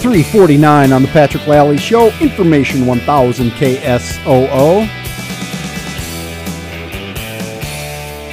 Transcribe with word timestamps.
349 0.00 0.92
on 0.92 1.02
the 1.02 1.08
Patrick 1.08 1.46
Lally 1.46 1.76
Show, 1.76 2.08
Information 2.20 2.86
1000 2.86 3.50
KSOO. 3.50 4.88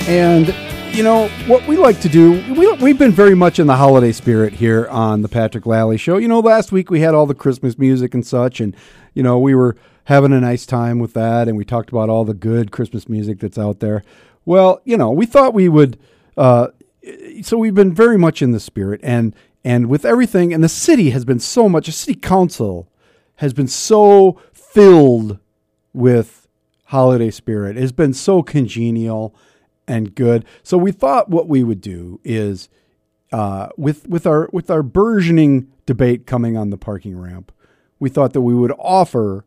And, 0.08 0.96
you 0.96 1.04
know, 1.04 1.28
what 1.46 1.68
we 1.68 1.76
like 1.76 2.00
to 2.00 2.08
do, 2.08 2.42
we, 2.54 2.72
we've 2.76 2.98
been 2.98 3.12
very 3.12 3.36
much 3.36 3.60
in 3.60 3.68
the 3.68 3.76
holiday 3.76 4.14
spirit 4.14 4.54
here 4.54 4.88
on 4.88 5.22
the 5.22 5.28
Patrick 5.28 5.66
Lally 5.66 5.98
Show. 5.98 6.16
You 6.16 6.30
know, 6.30 6.40
last 6.40 6.72
week 6.72 6.90
we 6.90 7.02
had 7.02 7.14
all 7.14 7.26
the 7.26 7.36
Christmas 7.36 7.78
music 7.78 8.14
and 8.14 8.26
such, 8.26 8.62
and, 8.62 8.74
you 9.14 9.22
know, 9.22 9.38
we 9.38 9.54
were 9.54 9.76
having 10.06 10.32
a 10.32 10.40
nice 10.40 10.66
time 10.66 11.00
with 11.00 11.12
that, 11.16 11.50
and 11.50 11.58
we 11.58 11.66
talked 11.66 11.90
about 11.90 12.08
all 12.08 12.24
the 12.24 12.34
good 12.34 12.72
Christmas 12.72 13.10
music 13.10 13.40
that's 13.40 13.58
out 13.58 13.82
there. 13.82 14.06
Well, 14.46 14.80
you 14.86 14.96
know, 14.96 15.12
we 15.12 15.26
thought 15.26 15.54
we 15.54 15.68
would. 15.68 16.00
Uh, 16.38 16.70
so 17.42 17.58
we've 17.58 17.76
been 17.76 17.94
very 17.94 18.18
much 18.18 18.42
in 18.42 18.54
the 18.54 18.60
spirit, 18.62 19.02
and 19.04 19.36
and 19.68 19.88
with 19.88 20.06
everything, 20.06 20.54
and 20.54 20.64
the 20.64 20.70
city 20.70 21.10
has 21.10 21.26
been 21.26 21.42
so 21.42 21.68
much. 21.68 21.88
The 21.88 21.92
city 21.92 22.18
council 22.18 22.90
has 23.36 23.52
been 23.52 23.68
so 23.68 24.40
filled 24.54 25.40
with 25.92 26.48
holiday 26.86 27.30
spirit. 27.30 27.76
It 27.76 27.82
has 27.82 27.92
been 27.92 28.14
so 28.14 28.42
congenial 28.42 29.36
and 29.86 30.16
good. 30.16 30.46
So 30.64 30.78
we 30.78 30.94
thought 30.94 31.28
what 31.28 31.50
we 31.50 31.66
would 31.66 31.82
do 31.82 32.22
is 32.24 32.70
uh, 33.34 33.68
with 33.76 34.08
with 34.08 34.26
our 34.26 34.48
with 34.54 34.72
our 34.72 34.82
burgeoning 34.82 35.70
debate 35.86 36.26
coming 36.26 36.56
on 36.56 36.70
the 36.70 36.78
parking 36.78 37.20
ramp, 37.20 37.52
we 38.00 38.10
thought 38.10 38.32
that 38.32 38.44
we 38.44 38.56
would 38.56 38.74
offer 38.80 39.44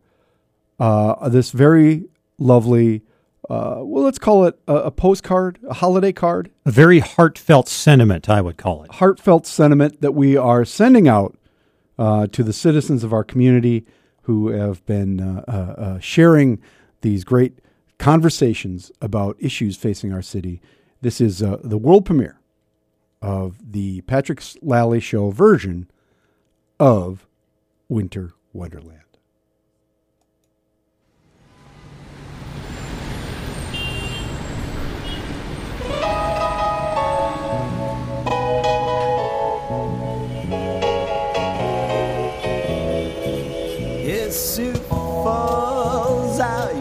uh, 0.78 1.30
this 1.30 1.50
very 1.50 2.04
lovely. 2.36 3.00
Uh, 3.48 3.80
well, 3.80 4.04
let's 4.04 4.18
call 4.18 4.44
it 4.44 4.58
a, 4.68 4.74
a, 4.74 4.90
postcard, 4.90 5.58
a 5.68 5.74
holiday 5.74 6.12
card. 6.12 6.50
A 6.66 6.70
very 6.70 7.00
heartfelt 7.00 7.68
sentiment, 7.68 8.28
I 8.28 8.40
would 8.40 8.56
call 8.56 8.84
it. 8.84 8.92
Heartfelt 8.92 9.46
sentiment 9.46 10.00
that 10.02 10.12
we 10.12 10.36
are 10.36 10.64
sending 10.64 11.08
out 11.08 11.36
uh, 11.98 12.26
to 12.28 12.42
the 12.42 12.52
citizens 12.52 13.02
of 13.02 13.12
our 13.12 13.24
community 13.24 13.86
who 14.22 14.48
have 14.48 14.84
been 14.86 15.20
uh, 15.20 15.44
uh, 15.48 15.52
uh, 15.52 15.98
sharing 15.98 16.60
these 17.00 17.24
great 17.24 17.58
conversations 17.98 18.92
about 19.00 19.36
issues 19.38 19.76
facing 19.76 20.12
our 20.12 20.22
city. 20.22 20.60
This 21.00 21.20
is 21.20 21.38
the 21.38 21.78
world 21.78 22.04
premiere 22.04 22.38
of 23.22 23.72
the 23.72 24.02
Patrick 24.02 24.42
Lally 24.62 25.00
Show 25.00 25.30
version 25.30 25.90
of 26.78 27.26
Winter 27.88 28.32
Wonderland. 28.52 29.09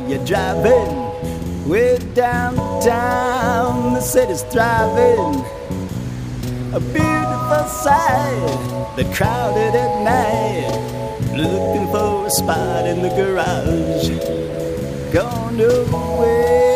You're 0.09 0.25
driving 0.25 1.69
way 1.69 2.00
downtown. 2.16 3.94
The 3.94 4.02
city's 4.02 4.42
thriving. 4.44 5.45
A 6.73 6.80
beautiful 6.80 7.66
sight, 7.67 8.94
the 8.95 9.03
crowded 9.14 9.75
at 9.75 10.03
night, 10.03 10.72
looking 11.36 11.88
for 11.92 12.25
a 12.25 12.30
spot 12.30 12.88
in 12.88 13.02
the 13.02 13.09
garage. 13.09 14.09
Gone 15.14 15.59
away, 15.59 16.68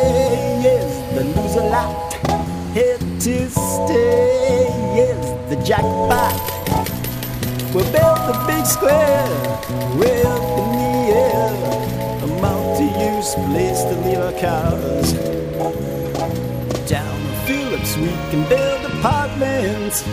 We 7.74 7.82
built 7.86 8.20
a 8.30 8.44
big 8.46 8.68
square 8.68 9.28
way 9.98 10.22
up 10.22 10.44
in 10.60 10.70
the 10.78 10.94
air 11.10 11.50
a 12.22 12.28
multi-use 12.40 13.34
place 13.34 13.82
to 13.82 13.96
leave 14.06 14.20
our 14.20 14.32
cars. 14.34 15.14
Down 16.88 17.23
the 17.26 17.33
Phillips 17.48 17.98
we 17.98 18.10
can 18.30 18.48
build 18.48 18.86
apartments, 18.86 20.04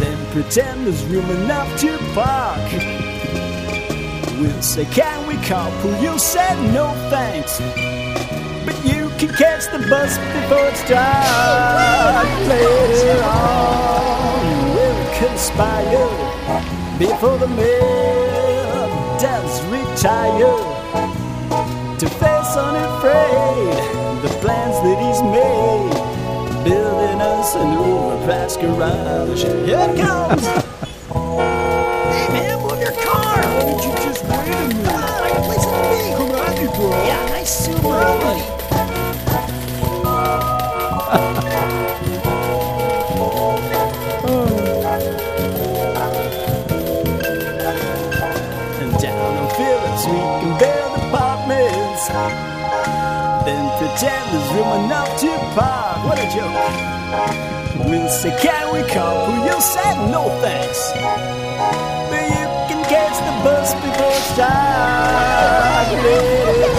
then 0.00 0.16
pretend 0.32 0.86
there's 0.86 1.04
room 1.04 1.28
enough 1.42 1.78
to 1.80 1.98
park. 2.14 2.72
We'll 4.40 4.62
say, 4.62 4.86
can 4.86 5.26
we 5.26 5.34
carpool? 5.44 6.00
You'll 6.02 6.18
say 6.18 6.54
no 6.72 6.94
thanks, 7.10 7.60
but 8.64 8.82
you 8.82 9.10
can 9.18 9.28
catch 9.36 9.66
the 9.66 9.86
bus 9.90 10.16
before 10.16 10.66
it's 10.68 10.88
dark. 10.88 12.26
Later 12.48 13.22
on, 13.24 14.74
we'll 14.74 15.18
conspire 15.18 15.79
before 17.00 17.38
the 17.38 17.48
mayor 17.48 18.28
does 19.18 19.64
retire 19.72 20.52
to 21.98 22.06
face 22.06 22.56
unafraid 22.60 23.72
the 24.22 24.28
plans 24.42 24.76
that 24.84 24.98
he's 25.00 25.22
made, 25.22 25.94
building 26.62 27.22
us 27.22 27.54
an 27.54 27.74
overpriced 27.78 28.60
garage. 28.60 29.44
Here 29.44 29.78
it 29.80 29.96
comes! 29.98 30.46
hey 32.12 32.28
man, 32.34 32.60
move 32.60 32.78
your 32.78 32.92
car! 32.92 33.40
Why 33.40 33.60
don't 33.64 33.82
you 33.82 33.92
just 34.04 34.22
wait 34.24 34.34
a 34.36 34.68
minute? 34.68 34.92
Ah, 34.92 35.40
places 35.46 35.72
to 35.72 35.80
be! 35.88 36.00
Come 36.18 36.32
at 36.36 36.52
me, 36.60 36.66
bro! 36.66 36.90
Yeah, 37.06 37.24
nice 37.30 37.64
suit, 37.64 37.82
we 50.06 50.18
can 50.40 50.58
build 50.58 50.92
apartments. 51.04 52.08
Then 53.44 53.64
pretend 53.78 54.24
there's 54.32 54.50
room 54.54 54.84
enough 54.84 55.10
to 55.20 55.30
park. 55.56 56.04
What 56.06 56.18
a 56.18 56.26
joke. 56.32 57.86
We'll 57.86 58.08
say, 58.08 58.32
can 58.40 58.72
we 58.72 58.80
carpool? 58.82 59.44
You'll 59.46 59.60
say 59.60 59.90
no 60.10 60.28
thanks. 60.40 60.92
But 62.10 62.24
you 62.36 62.46
can 62.68 62.80
catch 62.84 63.16
the 63.26 63.32
bus 63.44 63.74
before 63.74 64.14
it's 64.20 64.36
dark. 64.36 65.88
Later 66.04 66.72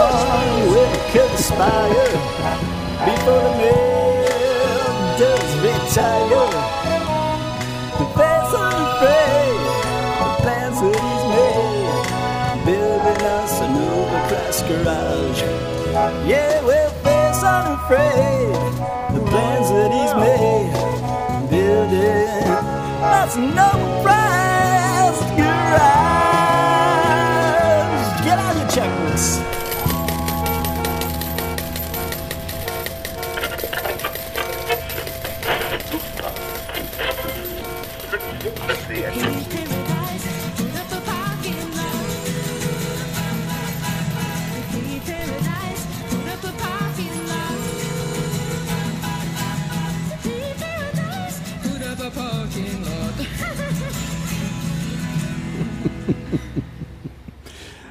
on, 0.00 0.48
we'll 0.70 0.94
conspire 1.14 2.10
before 3.06 3.42
the 3.46 3.52
mail 3.58 4.04
does 5.18 5.50
retire. 5.62 6.43
Garage. 14.62 15.40
Yeah, 16.28 16.62
we'll 16.64 16.90
face 17.02 17.42
unafraid, 17.42 18.54
the 19.14 19.20
plans 19.30 19.68
that 19.70 19.90
he's 19.96 20.14
made, 20.24 21.50
building. 21.50 22.48
Us 23.02 23.36
an 23.36 23.52
overpriced 23.52 24.53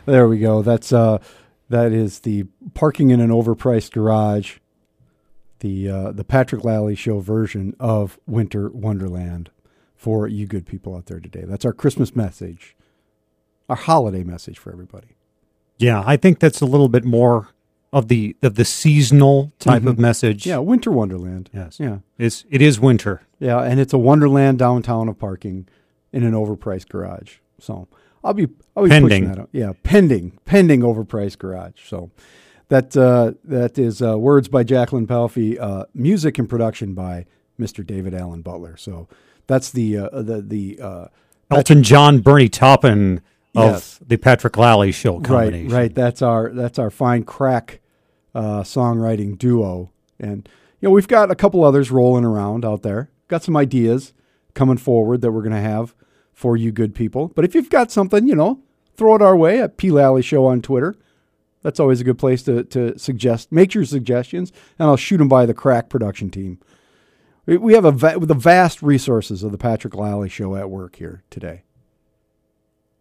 There 0.05 0.27
we 0.27 0.39
go. 0.39 0.61
That's 0.61 0.91
uh, 0.91 1.19
that 1.69 1.91
is 1.91 2.19
the 2.19 2.45
parking 2.73 3.09
in 3.09 3.19
an 3.19 3.29
overpriced 3.29 3.91
garage. 3.91 4.57
The 5.59 5.89
uh, 5.89 6.11
the 6.11 6.23
Patrick 6.25 6.63
Lally 6.63 6.95
Show 6.95 7.19
version 7.19 7.75
of 7.79 8.19
Winter 8.27 8.69
Wonderland 8.69 9.50
for 9.95 10.27
you 10.27 10.45
good 10.45 10.65
people 10.65 10.95
out 10.95 11.05
there 11.05 11.21
today. 11.21 11.45
That's 11.45 11.63
our 11.63 11.71
Christmas 11.71 12.15
message, 12.15 12.75
our 13.69 13.77
holiday 13.77 14.23
message 14.23 14.59
for 14.59 14.71
everybody. 14.73 15.15
Yeah, 15.77 16.03
I 16.05 16.17
think 16.17 16.39
that's 16.39 16.59
a 16.59 16.65
little 16.65 16.89
bit 16.89 17.05
more 17.05 17.50
of 17.94 18.07
the 18.09 18.35
of 18.41 18.55
the 18.55 18.65
seasonal 18.65 19.53
type 19.59 19.85
of 19.85 19.97
message. 19.97 20.45
Yeah, 20.45 20.57
Winter 20.57 20.91
Wonderland. 20.91 21.50
Yes. 21.53 21.79
Yeah. 21.79 22.00
It's 22.17 22.44
it 22.50 22.61
is 22.61 22.79
winter. 22.79 23.21
Yeah, 23.39 23.61
and 23.61 23.79
it's 23.79 23.94
a 23.94 23.97
wonderland 23.97 24.59
downtown 24.59 25.07
of 25.07 25.17
parking 25.17 25.67
in 26.11 26.23
an 26.23 26.33
overpriced 26.33 26.89
garage. 26.89 27.38
So 27.59 27.88
I'll 28.24 28.34
be 28.34 28.48
I'll 28.75 28.84
be 28.84 28.90
Pending. 28.90 29.10
pushing 29.10 29.28
that 29.30 29.40
out. 29.40 29.50
Yeah, 29.52 29.74
pending 29.84 30.40
pending 30.46 30.81
overpriced 30.81 31.38
garage. 31.40 31.81
So 31.86 32.12
that 32.70 32.96
uh, 32.96 33.34
that 33.44 33.78
is 33.78 34.02
uh, 34.02 34.18
words 34.18 34.48
by 34.48 34.64
Jacqueline 34.64 35.08
Palfy, 35.08 35.60
uh, 35.60 35.86
music 35.94 36.40
and 36.40 36.48
production 36.50 36.94
by 36.94 37.25
Mr. 37.60 37.86
David 37.86 38.14
Allen 38.14 38.42
Butler. 38.42 38.78
So 38.78 39.08
that's 39.48 39.72
the 39.72 39.98
uh, 39.98 40.10
the 40.22 40.42
the 40.42 40.80
uh, 40.81 41.08
Elton 41.52 41.84
John, 41.84 42.20
Bernie 42.20 42.50
Taupin 42.50 43.22
of 43.56 43.72
Yes. 43.74 44.00
the 44.08 44.18
Patrick 44.18 44.58
Lally 44.58 44.92
Show 44.92 45.18
Right, 45.18 45.25
combination. 45.25 45.72
right. 45.75 45.94
That's 45.94 46.22
our 46.22 46.50
that's 46.52 46.80
our 46.80 46.90
fine 46.90 47.24
crack 47.24 47.81
uh, 48.34 48.62
songwriting 48.64 49.38
duo, 49.38 49.92
and 50.20 50.48
you 50.80 50.88
know 50.88 50.92
we've 50.94 51.08
got 51.08 51.30
a 51.30 51.36
couple 51.36 51.64
others 51.64 51.92
rolling 51.92 52.25
around 52.25 52.66
out 52.66 52.81
there. 52.81 53.10
Got 53.28 53.44
some 53.44 53.56
ideas 53.58 54.14
coming 54.56 54.78
forward 54.78 55.22
that 55.22 55.31
we're 55.31 55.42
going 55.44 55.54
to 55.54 55.60
have 55.62 55.94
for 56.33 56.57
you 56.57 56.71
good 56.71 56.94
people. 56.95 57.30
But 57.35 57.45
if 57.45 57.56
you've 57.56 57.69
got 57.69 57.91
something, 57.91 58.27
you 58.27 58.35
know, 58.35 58.59
throw 58.95 59.15
it 59.15 59.21
our 59.21 59.35
way 59.35 59.62
at 59.62 59.77
P 59.77 59.91
Lally 59.91 60.21
Show 60.21 60.45
on 60.45 60.62
Twitter. 60.62 60.95
That's 61.62 61.80
always 61.80 62.01
a 62.01 62.03
good 62.03 62.18
place 62.18 62.44
to 62.44 62.63
to 62.65 62.97
suggest. 63.00 63.51
Make 63.51 63.74
your 63.74 63.85
suggestions, 63.85 64.51
and 64.77 64.88
I'll 64.89 64.97
shoot 64.97 65.18
them 65.18 65.30
by 65.30 65.45
the 65.45 65.53
crack 65.53 65.89
production 65.89 66.30
team. 66.30 66.59
We- 67.45 67.74
have 67.74 67.85
a 67.85 67.91
va- 67.91 68.19
the 68.19 68.33
vast 68.33 68.81
resources 68.81 69.44
of 69.44 69.51
the 69.51 69.57
Patrick 69.57 69.95
Lally 69.95 70.30
Show 70.30 70.56
at 70.56 70.69
work 70.69 70.97
here 70.97 71.24
today. 71.30 71.63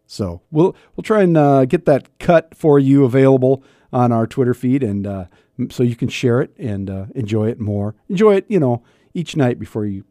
So 0.06 0.42
we'll 0.50 0.76
we'll 0.94 1.02
try 1.02 1.22
and 1.22 1.36
uh, 1.36 1.64
get 1.64 1.86
that 1.86 2.18
cut 2.18 2.54
for 2.54 2.78
you 2.78 3.04
available 3.04 3.64
on 3.92 4.12
our 4.12 4.26
Twitter 4.26 4.54
feed, 4.54 4.82
and 4.82 5.06
uh, 5.06 5.24
so 5.70 5.82
you 5.82 5.96
can 5.96 6.08
share 6.08 6.40
it 6.40 6.54
and 6.58 6.88
uh, 6.88 7.06
enjoy 7.14 7.48
it 7.48 7.58
more. 7.60 7.94
Enjoy 8.08 8.34
it, 8.36 8.46
you 8.48 8.60
know, 8.60 8.82
each 9.14 9.36
night 9.36 9.58
before 9.58 9.86
you 9.86 10.04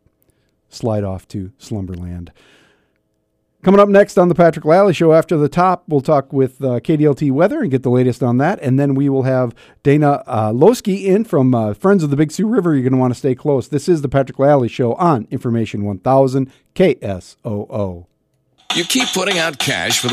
slide 0.69 1.03
off 1.03 1.27
to 1.29 1.51
slumberland. 1.57 2.31
Coming 3.63 3.80
up 3.80 3.90
next 3.90 4.18
on 4.18 4.28
the 4.28 4.34
Patrick 4.34 4.66
Lally 4.66 4.92
Show, 4.92 5.13
after 5.13 5.38
the 5.38 5.48
top, 5.48 5.84
we'll 5.88 6.02
talk 6.02 6.34
with 6.34 6.63
uh, 6.63 6.80
KDLT 6.80 7.31
Weather 7.31 7.62
and 7.62 7.69
get 7.69 7.84
the 7.84 7.92
latest 7.92 8.24
on 8.24 8.40
that, 8.40 8.60
and 8.60 8.80
then 8.80 8.96
we 8.96 9.08
will 9.08 9.22
have 9.22 9.54
Dana 9.84 10.24
uh, 10.25 10.52
Losky 10.52 11.06
in 11.06 11.24
from 11.25 11.54
uh, 11.54 11.75
Friends 11.75 12.04
of 12.04 12.10
the 12.10 12.16
Big 12.16 12.31
Sioux 12.31 12.48
River. 12.48 12.74
You're 12.74 12.81
going 12.81 12.94
to 12.94 12.98
want 12.98 13.13
to 13.13 13.19
stay 13.19 13.36
close. 13.36 13.68
This 13.68 13.88
is 13.88 14.02
the 14.02 14.10
Patrick 14.10 14.40
Lally 14.40 14.68
Show 14.68 14.96
on 14.96 15.28
Information 15.30 15.84
1000 15.84 16.52
KSOO. 16.74 18.08
You 18.74 18.84
keep 18.86 19.10
putting 19.10 19.38
out 19.38 19.60
cash 19.60 20.00
for 20.00 20.08
the 20.08 20.10